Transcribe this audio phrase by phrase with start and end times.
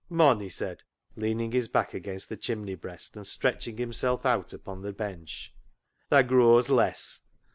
[0.21, 0.81] "Mon," he said,
[1.15, 5.53] leaning his back against the chimney breast, and stretching himself out upon the bench,"
[6.09, 7.21] tha grows less.